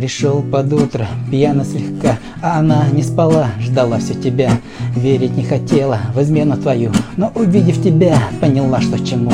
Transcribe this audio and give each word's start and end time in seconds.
пришел 0.00 0.40
под 0.40 0.72
утро, 0.72 1.06
пьяно 1.30 1.62
слегка, 1.62 2.16
а 2.40 2.60
она 2.60 2.86
не 2.90 3.02
спала, 3.02 3.48
ждала 3.60 3.98
все 3.98 4.14
тебя. 4.14 4.50
Верить 4.96 5.36
не 5.36 5.44
хотела 5.44 5.98
в 6.14 6.22
измену 6.22 6.56
твою, 6.56 6.90
но 7.18 7.30
увидев 7.34 7.82
тебя, 7.82 8.16
поняла, 8.40 8.80
что 8.80 8.98
чему. 8.98 9.30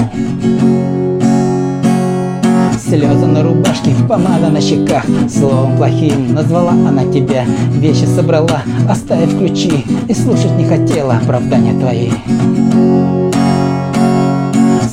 Слезы 2.80 3.26
на 3.26 3.44
рубашке, 3.44 3.92
помада 4.08 4.48
на 4.48 4.60
щеках 4.60 5.04
Словом 5.28 5.76
плохим 5.76 6.34
назвала 6.34 6.70
она 6.70 7.04
тебя 7.12 7.44
Вещи 7.72 8.04
собрала, 8.04 8.62
оставив 8.88 9.36
ключи 9.36 9.84
И 10.08 10.14
слушать 10.14 10.56
не 10.56 10.64
хотела 10.64 11.16
оправдания 11.16 11.76
твои 11.80 12.10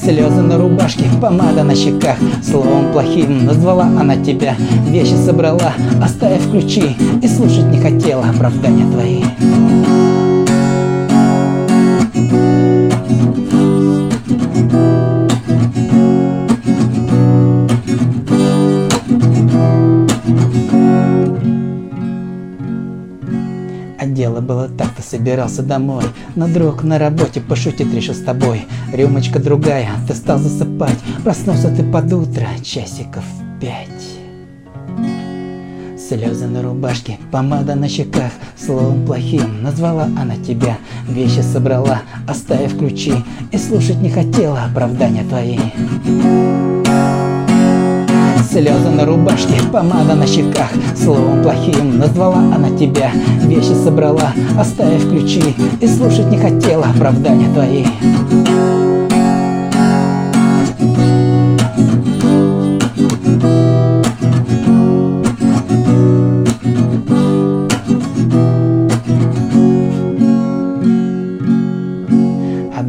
Слезы 0.04 0.42
на 0.42 0.58
рубашке, 0.58 1.06
помада 1.22 1.64
на 1.64 1.76
щеках. 1.76 2.18
Словом 2.44 2.92
плохим 2.92 3.46
назвала 3.46 3.84
она 3.86 4.18
тебя. 4.18 4.56
Вещи 4.90 5.14
собрала, 5.14 5.74
оставив 6.04 6.52
ключи. 6.52 6.98
И 7.22 7.28
слушать 7.28 7.72
не 7.72 7.80
хотела 7.80 8.26
оправдания 8.26 8.86
твои 8.92 9.24
А 24.04 24.06
дело 24.06 24.42
было 24.42 24.68
так, 24.68 24.90
ты 24.98 25.02
собирался 25.02 25.64
домой. 25.64 26.04
Но 26.36 26.50
друг 26.50 26.84
на 26.84 27.00
работе 27.00 27.40
пошутить 27.40 27.94
решил 27.94 28.14
с 28.14 28.20
тобой. 28.20 28.66
Рюмочка 28.92 29.40
другая, 29.40 29.92
ты 30.10 30.14
стал 30.14 30.40
засыпать. 30.40 30.98
Проснулся 31.24 31.74
ты 31.74 31.84
под 31.84 32.12
утро, 32.12 32.46
часиков 32.62 33.24
пять. 33.62 33.88
Слезы 35.98 36.48
на 36.48 36.62
рубашке, 36.62 37.18
помада 37.32 37.76
на 37.76 37.88
щеках. 37.88 38.34
Словом 38.58 39.06
плохим 39.06 39.64
назвала 39.64 40.04
она 40.04 40.36
тебя. 40.36 40.78
Вещи 41.08 41.40
собрала, 41.40 42.02
оставив 42.28 42.78
ключи. 42.78 43.14
И 43.54 43.58
слушать 43.58 44.02
не 44.02 44.10
хотела 44.10 44.66
оправдания 44.66 45.24
твои 45.24 45.60
Слезы 48.54 48.92
на 48.92 49.04
рубашке, 49.04 49.56
помада 49.72 50.14
на 50.14 50.28
щеках. 50.28 50.70
Словом 50.96 51.42
плохим 51.42 51.98
назвала 51.98 52.38
она 52.38 52.70
тебя. 52.78 53.10
Вещи 53.42 53.74
собрала, 53.84 54.32
оставив 54.60 55.10
ключи. 55.10 55.56
И 55.82 55.88
слушать 55.88 56.30
не 56.30 56.38
хотела 56.38 56.86
оправдания 56.86 57.52
твои 57.52 57.84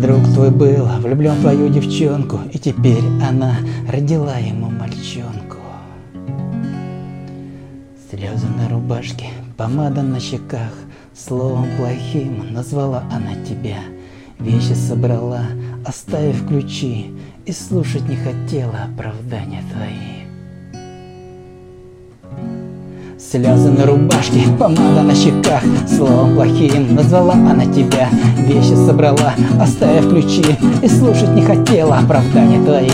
друг 0.05 0.23
твой 0.35 0.51
был 0.51 0.85
влюблен 1.01 1.33
в 1.33 1.41
твою 1.41 1.71
девчонку 1.71 2.41
И 2.53 2.59
теперь 2.59 3.05
она 3.27 3.57
родила 3.91 4.37
ему 4.37 4.69
мальчонку. 4.69 5.57
Слезы 8.11 8.47
на 8.49 8.69
рубашке, 8.69 9.29
помада 9.57 10.03
на 10.03 10.21
щеках 10.21 10.73
Словом 11.15 11.67
плохим 11.79 12.53
назвала 12.53 13.05
она 13.11 13.35
тебя. 13.49 13.79
Вещи 14.39 14.75
собрала, 14.75 15.47
оставив 15.87 16.47
ключи 16.47 17.15
И 17.47 17.53
слушать 17.53 18.07
не 18.07 18.17
хотела 18.17 18.81
оправдания 18.93 19.63
твои 19.73 20.24
Слезы 23.35 23.69
на 23.69 23.85
рубашке, 23.85 24.43
помада 24.61 25.03
на 25.03 25.13
щеках. 25.13 25.61
Словом 25.89 26.37
плохим 26.37 26.95
назвала 26.95 27.33
она 27.33 27.67
тебя. 27.67 28.09
Вещи 28.39 28.77
собрала, 28.87 29.35
оставив 29.61 30.09
ключи. 30.09 30.45
И 30.85 30.89
слушать 30.89 31.35
не 31.35 31.43
хотела 31.43 31.99
оправдания 31.99 32.65
твои 32.65 32.91